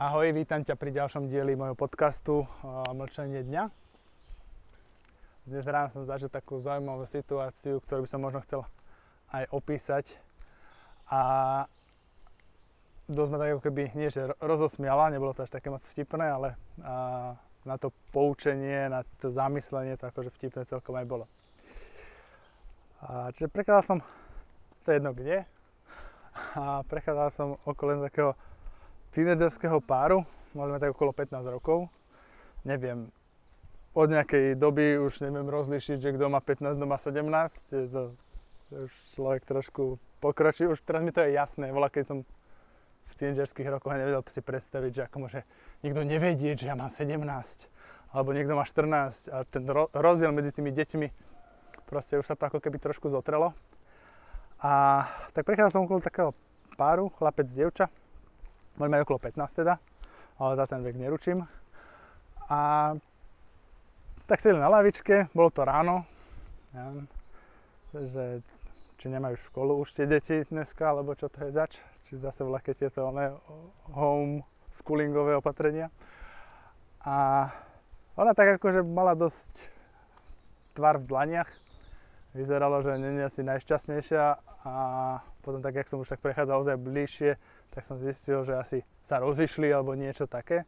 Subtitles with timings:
[0.00, 3.68] Ahoj, vítam ťa pri ďalšom dieli môjho podcastu uh, Mlčanie dňa.
[5.44, 8.64] Dnes ráno som zažil takú zaujímavú situáciu, ktorú by som možno chcel
[9.28, 10.08] aj opísať.
[11.12, 11.20] A
[13.12, 16.56] dosť ma tak ako keby, nie že rozosmiala, nebolo to až také moc vtipné, ale
[16.80, 17.36] a,
[17.68, 21.28] na to poučenie, na to zamyslenie, to akože vtipné celkom aj bolo.
[23.04, 23.98] A, čiže prekladal som,
[24.80, 25.44] to jedno kde,
[26.56, 28.32] a prechádzal som okolo takého
[29.12, 31.90] tínedžerského páru, možno tak okolo 15 rokov.
[32.62, 33.08] Neviem,
[33.96, 37.74] od nejakej doby už neviem rozlišiť, že kto má 15, kto má 17.
[37.74, 38.02] Je to,
[38.70, 40.68] už človek trošku pokročí.
[40.70, 41.74] Už teraz mi to je jasné.
[41.74, 42.18] Voľa, keď som
[43.10, 45.42] v tínedžerských rokoch nevedel si predstaviť, že ako môže
[45.82, 47.18] niekto nevedieť, že ja mám 17
[48.10, 49.62] alebo niekto má 14 a ten
[49.94, 51.30] rozdiel medzi tými deťmi
[51.90, 53.50] proste už sa to ako keby trošku zotrelo.
[54.62, 55.02] A
[55.34, 56.30] tak prichádzal som okolo takého
[56.78, 57.90] páru, chlapec, dievča,
[58.76, 59.74] Môžeme aj okolo 15 teda,
[60.38, 61.48] ale za ten vek neručím.
[62.50, 62.92] A
[64.30, 66.06] tak sedeli na lavičke, bolo to ráno,
[66.70, 66.86] ja,
[67.90, 68.46] že
[69.00, 72.76] či nemajú školu už tie deti dneska, alebo čo to je zač, či zase vlake
[72.76, 73.32] tieto one
[73.90, 75.90] home schoolingové opatrenia.
[77.02, 77.48] A
[78.14, 79.72] ona tak akože mala dosť
[80.76, 81.50] tvar v dlaniach,
[82.36, 84.24] vyzeralo, že nie je asi najšťastnejšia
[84.68, 84.74] a
[85.40, 87.40] potom tak, jak som už tak prechádzal ozaj bližšie,
[87.70, 90.66] tak som zistil, že asi sa rozišli alebo niečo také.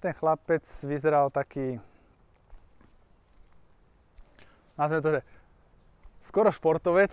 [0.00, 1.80] Ten chlapec vyzeral taký,
[4.76, 5.20] nazvime to, že
[6.20, 7.12] skoro športovec,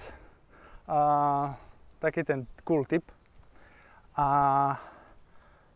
[0.88, 1.00] a
[2.04, 3.08] taký ten cool typ.
[4.20, 4.28] A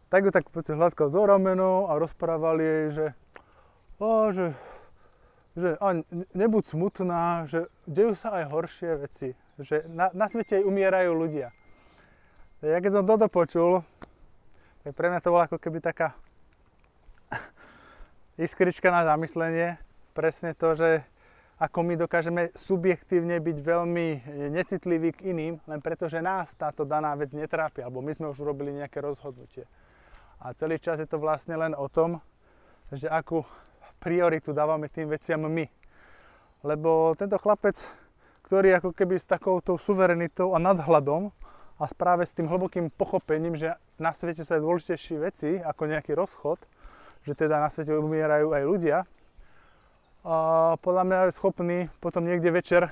[0.09, 3.07] tak ju tak hladkal zo rameno a rozprávali jej, že,
[3.99, 4.45] o, že,
[5.55, 6.03] že a
[6.35, 11.51] nebuď smutná, že dejú sa aj horšie veci, že na, na svete aj umierajú ľudia.
[12.65, 13.85] Ja keď som toto počul,
[14.81, 16.17] tak pre mňa to bola ako keby taká
[18.41, 19.77] iskrička na zamyslenie.
[20.17, 21.05] Presne to, že
[21.61, 24.07] ako my dokážeme subjektívne byť veľmi
[24.49, 28.41] necitliví k iným, len preto, že nás táto daná vec netrápi, alebo my sme už
[28.41, 29.69] urobili nejaké rozhodnutie.
[30.41, 32.17] A celý čas je to vlastne len o tom,
[32.89, 33.45] že akú
[34.01, 35.69] prioritu dávame tým veciam my.
[36.65, 37.77] Lebo tento chlapec,
[38.49, 41.29] ktorý ako keby s takouto suverenitou a nadhľadom
[41.77, 46.17] a práve s tým hlbokým pochopením, že na svete sú aj dôležitejšie veci ako nejaký
[46.17, 46.57] rozchod,
[47.23, 48.97] že teda na svete umierajú aj ľudia,
[50.27, 52.91] a podľa mňa je schopný potom niekde večer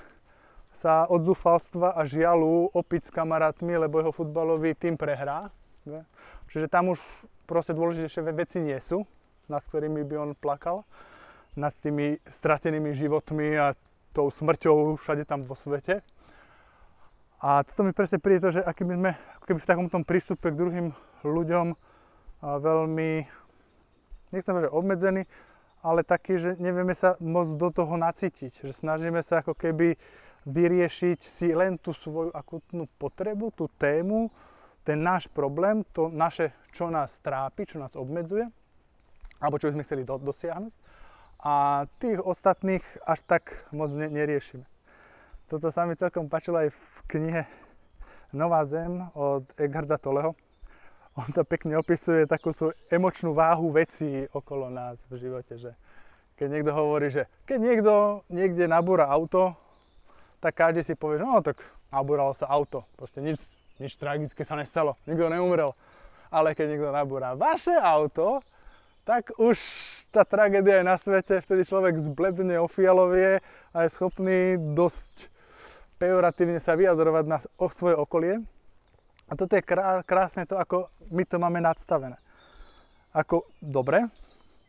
[0.72, 5.52] sa od zúfalstva a žialu opiť s kamarátmi, lebo jeho futbalový tým prehrá.
[6.48, 7.00] Čiže tam už
[7.44, 9.04] proste dôležitejšie veci nie sú,
[9.52, 10.88] nad ktorými by on plakal,
[11.60, 13.76] nad tými stratenými životmi a
[14.16, 16.04] tou smrťou všade tam vo svete.
[17.46, 19.12] A toto mi presne príde to, že aký by sme
[19.46, 20.88] keby v takom tom prístupe k druhým
[21.22, 21.78] ľuďom
[22.42, 23.10] veľmi,
[24.34, 25.30] nechcem povedať obmedzení,
[25.86, 28.66] ale taký, že nevieme sa moc do toho nacítiť.
[28.66, 29.94] Že snažíme sa ako keby
[30.50, 34.34] vyriešiť si len tú svoju akutnú potrebu, tú tému,
[34.82, 38.50] ten náš problém, to naše, čo nás trápi, čo nás obmedzuje,
[39.38, 40.74] alebo čo by sme chceli do, dosiahnuť.
[41.46, 44.66] A tých ostatných až tak moc ne, neriešime.
[45.46, 47.46] Toto sa mi celkom páčilo aj v knihe
[48.36, 50.36] Nová zem od Eckharda Tolleho.
[51.16, 55.72] On to pekne opisuje takú tú emočnú váhu vecí okolo nás v živote, že
[56.36, 57.94] keď niekto hovorí, že keď niekto
[58.28, 59.56] niekde nabúra auto,
[60.44, 63.40] tak každý si povie, že no tak nabúralo sa auto, proste nič,
[63.80, 65.72] nič tragické sa nestalo, nikto neumrel.
[66.28, 68.44] Ale keď niekto nabúra vaše auto,
[69.08, 69.56] tak už
[70.12, 73.40] tá tragédia je na svete, vtedy človek zbledne, ofialovie
[73.72, 75.32] a je schopný dosť
[75.98, 77.38] pejoratívne sa vyjadrovať na
[77.72, 78.44] svoje okolie.
[79.26, 79.66] A toto je
[80.06, 82.22] krásne to, ako my to máme nadstavené.
[83.16, 84.06] Ako dobre,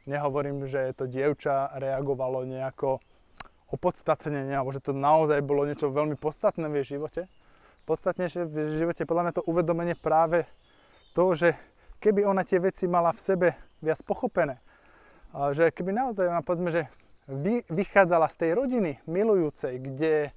[0.09, 3.03] nehovorím, že to dievča reagovalo nejako
[3.69, 7.26] opodstatnenie, alebo že to naozaj bolo niečo veľmi podstatné v jej živote.
[7.84, 10.46] Podstatnejšie v živote podľa mňa to uvedomenie práve
[11.12, 11.58] to, že
[11.99, 13.49] keby ona tie veci mala v sebe
[13.82, 14.62] viac pochopené,
[15.52, 16.87] že keby naozaj ona povedzme, že
[17.67, 20.31] vychádzala z tej rodiny milujúcej, kde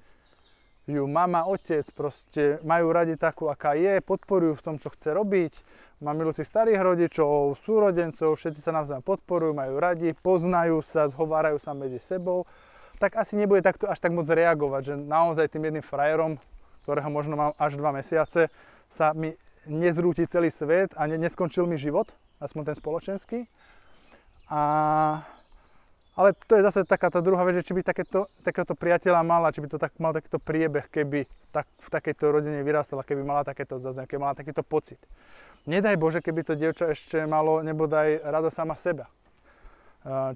[0.89, 5.53] ju mama, otec proste majú radi takú, aká je, podporujú v tom, čo chce robiť,
[6.01, 11.77] má milúcich starých rodičov, súrodencov, všetci sa navzájom podporujú, majú radi, poznajú sa, zhovárajú sa
[11.77, 12.49] medzi sebou,
[12.97, 16.41] tak asi nebude takto až tak moc reagovať, že naozaj tým jedným frajerom,
[16.83, 18.49] ktorého možno mám až dva mesiace,
[18.89, 19.37] sa mi
[19.69, 22.09] nezrúti celý svet a ne, neskončil mi život,
[22.41, 23.39] aspoň ten spoločenský.
[24.49, 24.61] A
[26.19, 29.55] Ale to je zase taká tá druhá vec, že či by takéto, takéto priateľa mala,
[29.55, 31.23] či by to tak, mal takýto priebeh, keby
[31.55, 34.99] tak, v takejto rodine vyrastala, keby mala takéto zazem, keby mala takýto pocit.
[35.63, 39.07] Nedaj Bože, keby to dievča ešte malo nebodaj rado sama seba.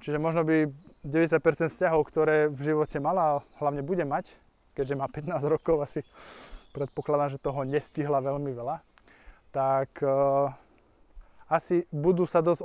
[0.00, 0.72] Čiže možno by
[1.04, 4.32] 90% vzťahov, ktoré v živote mala hlavne bude mať,
[4.72, 6.00] keďže má 15 rokov, asi
[6.72, 8.80] predpokladám, že toho nestihla veľmi veľa,
[9.52, 10.00] tak
[11.48, 12.64] asi budú sa dosť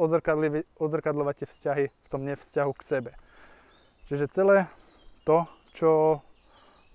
[0.80, 3.12] odzrkadľovať tie vzťahy v tom nevzťahu k sebe.
[4.08, 4.58] Čiže celé
[5.28, 5.46] to,
[5.76, 6.22] čo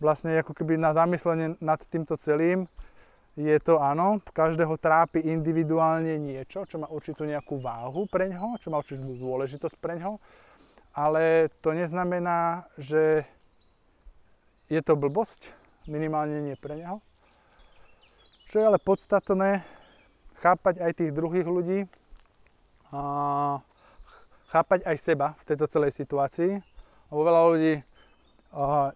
[0.02, 2.66] vlastne ako keby na zamyslenie nad týmto celým
[3.34, 8.70] je to áno, každého trápi individuálne niečo, čo má určitú nejakú váhu pre ňoho, čo
[8.70, 10.22] má určitú dôležitosť pre ňoho,
[10.94, 13.26] ale to neznamená, že
[14.70, 15.50] je to blbosť,
[15.90, 17.02] minimálne nie pre neho.
[18.46, 19.66] Čo je ale podstatné,
[20.44, 21.88] chápať aj tých druhých ľudí,
[22.92, 23.02] a
[24.52, 26.62] chápať aj seba v tejto celej situácii,
[27.10, 27.74] lebo veľa ľudí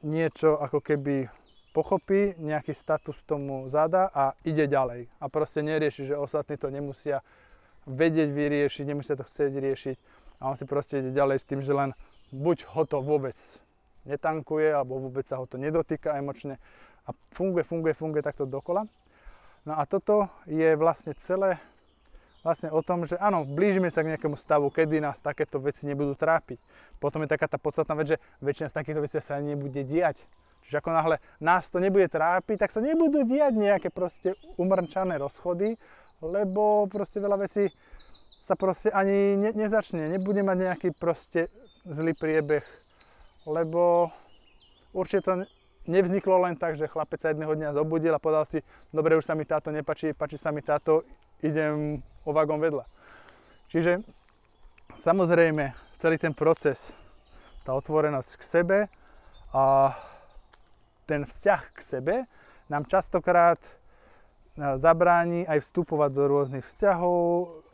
[0.06, 1.26] niečo ako keby
[1.74, 5.10] pochopí, nejaký status tomu zada a ide ďalej.
[5.18, 7.26] A proste nerieši, že ostatní to nemusia
[7.90, 9.96] vedieť vyriešiť, nemusia to chcieť riešiť.
[10.38, 11.90] A on si proste ide ďalej s tým, že len
[12.30, 13.34] buď ho to vôbec
[14.06, 16.62] netankuje, alebo vôbec sa ho to nedotýka emočne.
[17.08, 18.86] A funguje, funguje, funguje takto dokola.
[19.66, 21.58] No a toto je vlastne celé
[22.42, 26.14] vlastne o tom, že áno, blížime sa k nejakému stavu, kedy nás takéto veci nebudú
[26.14, 26.56] trápiť.
[27.02, 30.16] Potom je taká tá podstatná vec, že väčšina z takýchto vecí sa nebude diať.
[30.64, 35.76] Čiže ako náhle nás to nebude trápiť, tak sa nebudú diať nejaké proste umrčané rozchody,
[36.22, 37.72] lebo proste veľa vecí
[38.48, 41.52] sa proste ani ne, nezačne, nebude mať nejaký proste
[41.84, 42.64] zlý priebeh,
[43.48, 44.12] lebo
[44.92, 45.32] určite to
[45.88, 48.60] nevzniklo len tak, že chlapec sa jedného dňa zobudil a povedal si,
[48.92, 51.02] dobre, už sa mi táto nepačí, pačí sa mi táto,
[51.40, 51.98] idem
[52.28, 52.84] o vagón vedľa.
[53.72, 54.04] Čiže
[55.00, 56.92] samozrejme celý ten proces,
[57.64, 58.78] tá otvorenosť k sebe
[59.56, 59.96] a
[61.08, 62.14] ten vzťah k sebe
[62.68, 63.70] nám častokrát e,
[64.76, 67.64] zabráni aj vstupovať do rôznych vzťahov,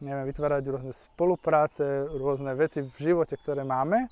[0.00, 4.08] neviem, vytvárať rôzne spolupráce, rôzne veci v živote, ktoré máme,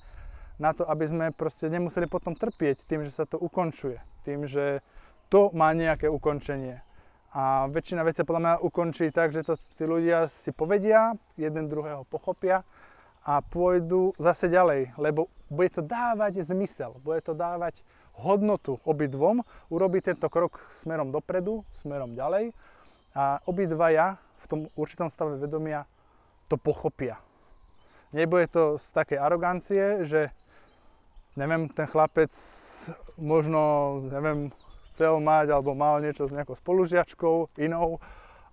[0.59, 3.95] na to, aby sme proste nemuseli potom trpieť tým, že sa to ukončuje,
[4.27, 4.83] tým, že
[5.31, 6.83] to má nejaké ukončenie.
[7.31, 12.03] A väčšina vecí podľa mňa ukončí tak, že to tí ľudia si povedia, jeden druhého
[12.09, 12.67] pochopia
[13.23, 17.85] a pôjdu zase ďalej, lebo bude to dávať zmysel, bude to dávať
[18.19, 22.51] hodnotu obidvom, urobiť tento krok smerom dopredu, smerom ďalej
[23.15, 25.85] a obidvaja v tom určitom stave vedomia
[26.49, 27.21] to pochopia.
[28.09, 30.33] Nebude to z takej arogancie, že
[31.35, 32.31] neviem, ten chlapec
[33.17, 33.61] možno,
[34.09, 34.53] neviem,
[34.93, 37.99] chcel mať alebo mal niečo s nejakou spolužiačkou inou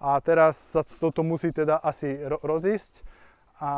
[0.02, 3.00] a teraz sa toto musí teda asi rozísť
[3.60, 3.72] a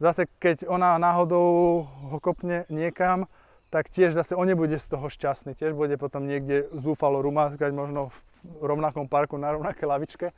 [0.00, 3.28] zase keď ona náhodou ho kopne niekam,
[3.68, 5.52] tak tiež zase on nebude z toho šťastný.
[5.52, 8.08] Tiež bude potom niekde zúfalo rumáskať, možno
[8.40, 10.32] v rovnakom parku na rovnaké lavičke.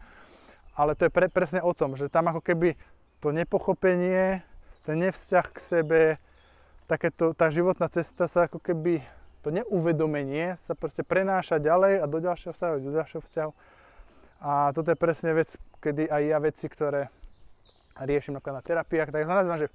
[0.74, 2.74] Ale to je pre, presne o tom, že tam ako keby
[3.22, 4.42] to nepochopenie,
[4.82, 6.00] ten nevzťah k sebe,
[6.90, 8.98] takéto, tá životná cesta sa ako keby,
[9.46, 13.52] to neuvedomenie sa proste prenáša ďalej a do ďalšieho vzťahu, do ďalšieho vzťahu.
[14.42, 17.08] A toto je presne vec, kedy aj ja veci, ktoré
[17.94, 19.68] riešim napríklad na terapiách, tak to nazývam, že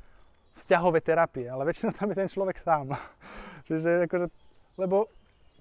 [0.60, 2.92] vzťahové terapie, ale väčšinou tam je ten človek sám.
[3.68, 4.28] Čiže akože,
[4.76, 5.08] lebo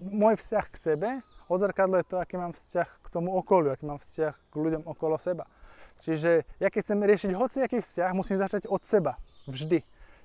[0.02, 1.08] môj vzťah k sebe
[1.46, 5.46] odzrkadluje to, aký mám vzťah k tomu okoliu, aký mám vzťah k ľuďom okolo seba.
[6.02, 9.16] Čiže ja keď chcem riešiť hociaký vzťah, musím začať od seba.
[9.44, 9.84] Vždy.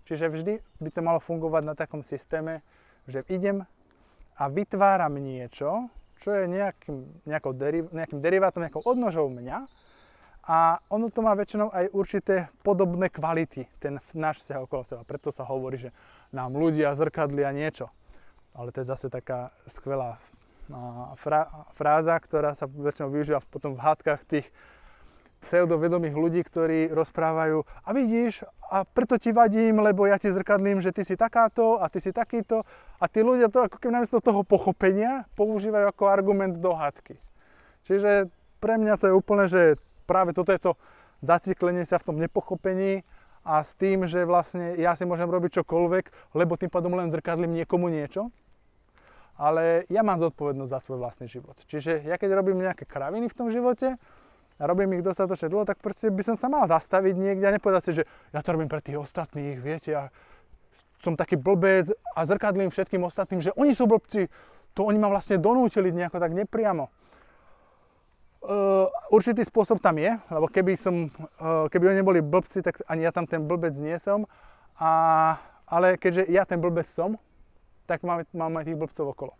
[0.09, 2.65] Čiže vždy by to malo fungovať na takom systéme,
[3.05, 3.61] že idem
[4.33, 7.21] a vytváram niečo, čo je nejakým,
[7.53, 9.69] deriv, nejakým derivátom, nejakou odnožou mňa
[10.49, 15.05] a ono to má väčšinou aj určité podobné kvality, ten náš vzťah okolo seba.
[15.05, 15.93] Preto sa hovorí, že
[16.33, 17.93] nám ľudia zrkadlia niečo.
[18.57, 20.17] Ale to je zase taká skvelá
[21.77, 24.49] fráza, ktorá sa väčšinou využíva potom v hádkach tých
[25.39, 30.93] pseudovedomých ľudí, ktorí rozprávajú a vidíš, a preto ti vadím, lebo ja ti zrkadlím, že
[30.93, 32.61] ty si takáto a ty si takýto
[33.01, 37.17] a tí ľudia to ako keby namiesto toho pochopenia používajú ako argument do hádky.
[37.89, 38.29] Čiže
[38.61, 40.71] pre mňa to je úplne, že práve toto je to
[41.25, 43.01] zaciklenie sa v tom nepochopení
[43.41, 47.57] a s tým, že vlastne ja si môžem robiť čokoľvek, lebo tým pádom len zrkadlím
[47.57, 48.29] niekomu niečo,
[49.39, 51.55] ale ja mám zodpovednosť za svoj vlastný život.
[51.65, 53.95] Čiže ja keď robím nejaké kraviny v tom živote
[54.59, 57.83] a robím ich dostatočne dlho, tak proste by som sa mal zastaviť niekde a nepovedať
[57.87, 58.03] si, že
[58.35, 60.03] ja to robím pre tých ostatných, viete, ja
[60.99, 64.27] som taký blbec a zrkadlím všetkým ostatným, že oni sú blbci,
[64.75, 66.91] to oni ma vlastne donútili nejako tak nepriamo.
[68.39, 71.11] Uh, určitý spôsob tam je, lebo keby, som,
[71.43, 74.23] uh, keby oni neboli blbci, tak ani ja tam ten blbec nie som.
[74.79, 75.35] A,
[75.67, 77.19] ale keďže ja ten blbec som,
[77.83, 79.35] tak máme, máme tých blbcov okolo.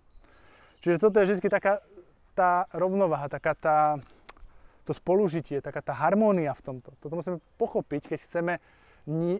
[0.84, 1.80] Čiže toto je vždy taká
[2.36, 3.78] tá rovnováha, taká tá,
[4.90, 6.90] to spolužitie, taká tá harmónia v tomto.
[6.98, 8.54] Toto musíme pochopiť, keď chceme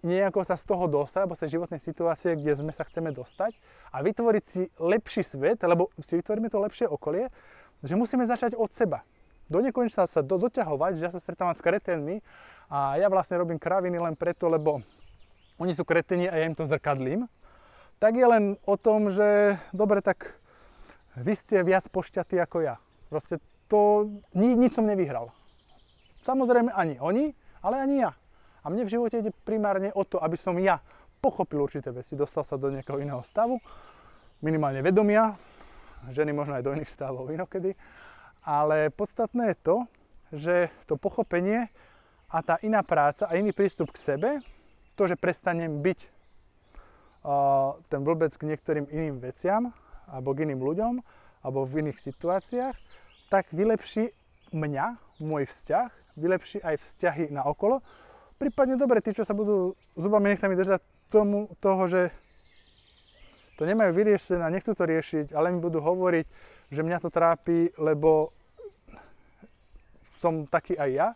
[0.06, 3.58] nejako sa z toho dostať, alebo z životnej situácie, kde sme sa chceme dostať
[3.90, 7.34] a vytvoriť si lepší svet, lebo si vytvoríme to lepšie okolie,
[7.82, 9.02] že musíme začať od seba.
[9.50, 12.22] Do nekonečna sa do, doťahovať, že ja sa stretávam s kretenmi
[12.70, 14.86] a ja vlastne robím kraviny len preto, lebo
[15.58, 17.26] oni sú kreteni a ja im to zrkadlím,
[17.98, 20.38] tak je len o tom, že dobre, tak
[21.18, 22.78] vy ste viac pošťatí ako ja.
[23.10, 25.34] Proste to, ni, nič som nevyhral.
[26.30, 27.34] Samozrejme ani oni,
[27.66, 28.14] ale ani ja.
[28.62, 30.78] A mne v živote ide primárne o to, aby som ja
[31.18, 33.58] pochopil určité veci, dostal sa do nejakého iného stavu,
[34.46, 35.34] minimálne vedomia,
[36.14, 37.74] ženy možno aj do iných stavov inokedy,
[38.46, 39.78] ale podstatné je to,
[40.30, 40.56] že
[40.86, 41.74] to pochopenie
[42.30, 44.30] a tá iná práca a iný prístup k sebe,
[44.94, 46.00] to, že prestanem byť
[47.90, 49.74] ten blbec k niektorým iným veciam,
[50.06, 50.94] alebo k iným ľuďom,
[51.42, 52.76] alebo v iných situáciách,
[53.34, 54.14] tak vylepší
[54.54, 57.80] mňa, môj vzťah, vylepší aj vzťahy na okolo,
[58.40, 62.02] prípadne dobre, tí, čo sa budú zubami nechtami držať tomu, toho, že
[63.60, 66.26] to nemajú vyriešené a nechcú to riešiť, ale mi budú hovoriť,
[66.72, 68.32] že mňa to trápi, lebo
[70.24, 71.08] som taký aj ja,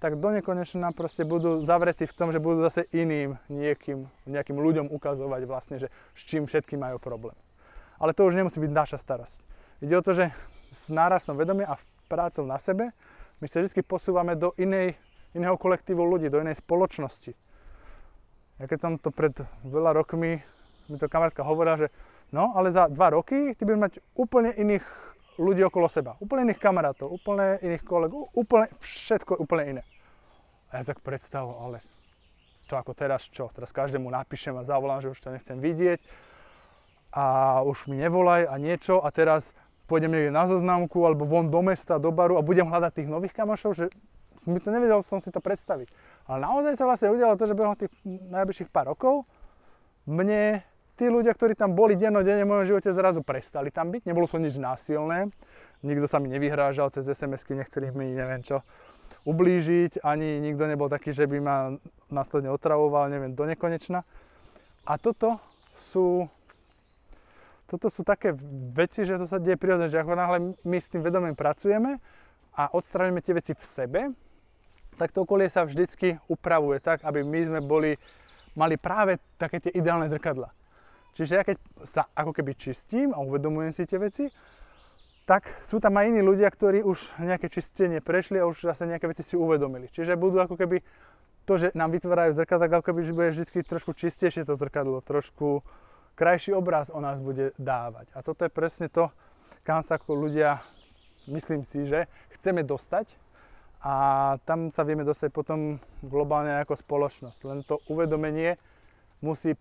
[0.00, 4.92] tak do nekonečna proste budú zavretí v tom, že budú zase iným niekým, nejakým ľuďom
[4.92, 7.36] ukazovať vlastne, že s čím všetkým majú problém.
[7.96, 9.40] Ale to už nemusí byť naša starosť.
[9.80, 10.28] Ide o to, že
[10.76, 12.92] s nárastom vedomia a prácou na sebe
[13.40, 14.94] my sa vždy posúvame do inej
[15.34, 17.34] iného kolektívu ľudí, do inej spoločnosti.
[18.62, 19.34] Ja keď som to pred
[19.66, 20.38] veľa rokmi,
[20.86, 21.88] mi to kamarátka hovorila, že
[22.30, 24.86] no, ale za dva roky ty budeš mať úplne iných
[25.42, 29.82] ľudí okolo seba, úplne iných kamarátov, úplne iných kolegov, úplne všetko úplne iné.
[30.70, 31.78] A ja tak predstavoval, ale
[32.70, 33.50] to ako teraz čo?
[33.50, 35.98] Teraz každému napíšem a zavolám, že už to nechcem vidieť
[37.14, 41.60] a už mi nevolaj a niečo a teraz pôjdem niekde na zoznamku alebo von do
[41.60, 43.86] mesta, do baru a budem hľadať tých nových kamošov, že
[44.44, 45.88] my to nevedel som si to predstaviť.
[46.28, 49.24] Ale naozaj sa vlastne udialo to, že behom tých najbližších pár rokov
[50.04, 50.60] mne
[51.00, 54.04] tí ľudia, ktorí tam boli dennodenne v mojom živote, zrazu prestali tam byť.
[54.04, 55.32] Nebolo to nič násilné.
[55.84, 58.64] Nikto sa mi nevyhrážal cez SMS-ky, nechceli mi neviem čo
[59.24, 61.56] ublížiť, ani nikto nebol taký, že by ma
[62.12, 64.04] následne otravoval, neviem, do nekonečna.
[64.84, 65.40] A toto
[65.92, 66.28] sú
[67.74, 68.30] toto sú také
[68.70, 71.98] veci, že to sa deje prirodzene, že ako náhle my s tým vedomím pracujeme
[72.54, 74.00] a odstraníme tie veci v sebe,
[74.94, 77.98] tak to okolie sa vždycky upravuje tak, aby my sme boli,
[78.54, 80.54] mali práve také tie ideálne zrkadla.
[81.18, 81.56] Čiže ja keď
[81.90, 84.30] sa ako keby čistím a uvedomujem si tie veci,
[85.24, 89.08] tak sú tam aj iní ľudia, ktorí už nejaké čistenie prešli a už zase nejaké
[89.08, 89.88] veci si uvedomili.
[89.88, 90.84] Čiže budú ako keby
[91.48, 95.64] to, že nám vytvárajú zrkadla, ako keby bude vždy trošku čistejšie to zrkadlo, trošku
[96.14, 98.10] krajší obraz o nás bude dávať.
[98.14, 99.10] A toto je presne to,
[99.66, 100.62] kam sa ako ľudia,
[101.26, 102.06] myslím si, že
[102.38, 103.10] chceme dostať
[103.84, 103.94] a
[104.48, 107.40] tam sa vieme dostať potom globálne ako spoločnosť.
[107.44, 108.56] Len to uvedomenie
[109.20, 109.56] musí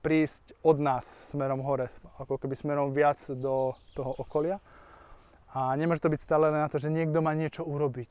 [0.00, 4.62] prísť od nás smerom hore, ako keby smerom viac do toho okolia.
[5.52, 8.10] A nemôže to byť stále len na to, že niekto má niečo urobiť.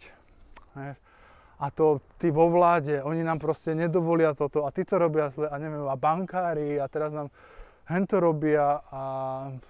[1.58, 5.50] A to tí vo vláde, oni nám proste nedovolia toto a tí to robia zle
[5.50, 7.34] a neviem, a bankári a teraz nám
[7.88, 9.04] hento robia a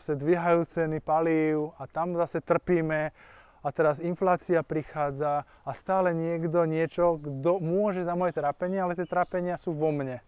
[0.05, 3.13] sa dvíhajú ceny palív a tam zase trpíme
[3.61, 9.09] a teraz inflácia prichádza a stále niekto niečo, kto môže za moje trápenie, ale tie
[9.09, 10.21] trápenia sú vo mne.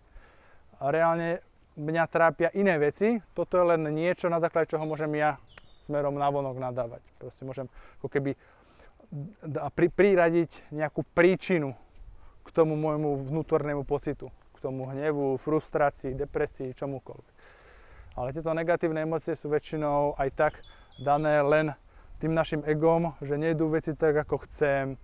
[0.81, 1.41] A reálne
[1.79, 5.39] mňa trápia iné veci, toto je len niečo, na základe čoho môžem ja
[5.87, 7.01] smerom na vonok nadávať.
[7.17, 7.65] Proste môžem
[8.03, 8.35] ako keby
[9.73, 11.73] pri, priradiť nejakú príčinu
[12.45, 17.38] k tomu môjmu vnútornému pocitu, k tomu hnevu, frustrácii, depresii, čomukoľvek.
[18.19, 20.53] Ale tieto negatívne emócie sú väčšinou aj tak
[20.99, 21.71] dané len
[22.19, 24.99] tým našim egom, že nejdú veci tak, ako chcem,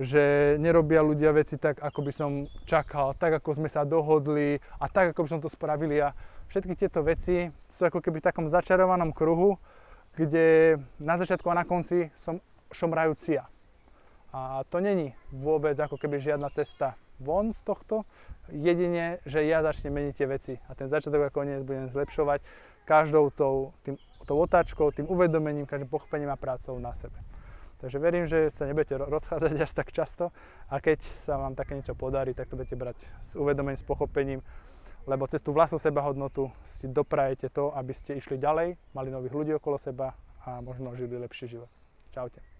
[0.00, 4.88] že nerobia ľudia veci tak, ako by som čakal, tak, ako sme sa dohodli a
[4.88, 6.00] tak, ako by som to spravili.
[6.00, 6.16] A
[6.48, 9.60] všetky tieto veci sú ako keby v takom začarovanom kruhu,
[10.16, 12.40] kde na začiatku a na konci som
[12.72, 13.44] šomrajúcia.
[14.32, 18.06] A to není vôbec ako keby žiadna cesta von z tohto,
[18.48, 22.40] jedine, že ja začnem meniť tie veci a ten začiatok a koniec budem zlepšovať
[22.88, 27.16] každou tou, tým tou otáčkou, tým uvedomením, každým pochopením a prácou na sebe.
[27.78, 30.34] Takže verím, že sa nebudete rozchádzať až tak často
[30.66, 32.98] a keď sa vám také niečo podarí, tak to budete brať
[33.30, 34.42] s uvedomením, s pochopením,
[35.06, 39.52] lebo cez tú vlastnú sebahodnotu si doprajete to, aby ste išli ďalej, mali nových ľudí
[39.54, 41.70] okolo seba a možno žili lepší život.
[42.10, 42.57] Čaute.